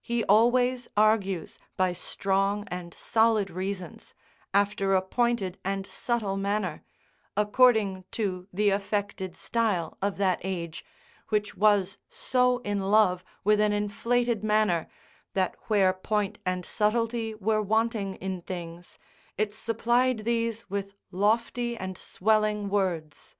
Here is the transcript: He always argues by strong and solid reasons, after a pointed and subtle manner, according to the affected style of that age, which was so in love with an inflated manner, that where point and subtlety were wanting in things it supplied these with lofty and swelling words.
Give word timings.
He 0.00 0.24
always 0.24 0.88
argues 0.96 1.58
by 1.76 1.92
strong 1.92 2.64
and 2.68 2.94
solid 2.94 3.50
reasons, 3.50 4.14
after 4.54 4.94
a 4.94 5.02
pointed 5.02 5.58
and 5.66 5.86
subtle 5.86 6.38
manner, 6.38 6.82
according 7.36 8.04
to 8.12 8.48
the 8.54 8.70
affected 8.70 9.36
style 9.36 9.98
of 10.00 10.16
that 10.16 10.40
age, 10.42 10.82
which 11.28 11.58
was 11.58 11.98
so 12.08 12.60
in 12.60 12.80
love 12.90 13.22
with 13.44 13.60
an 13.60 13.74
inflated 13.74 14.42
manner, 14.42 14.88
that 15.34 15.54
where 15.68 15.92
point 15.92 16.38
and 16.46 16.64
subtlety 16.64 17.34
were 17.34 17.60
wanting 17.60 18.14
in 18.14 18.40
things 18.40 18.98
it 19.36 19.52
supplied 19.54 20.20
these 20.20 20.70
with 20.70 20.94
lofty 21.10 21.76
and 21.76 21.98
swelling 21.98 22.70
words. 22.70 23.36